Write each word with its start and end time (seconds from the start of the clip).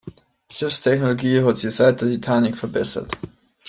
Schiffstechnologie 0.49 1.43
hat 1.43 1.59
sich 1.59 1.75
seit 1.75 2.01
der 2.01 2.07
Titanic 2.07 2.57
verbessert. 2.57 3.15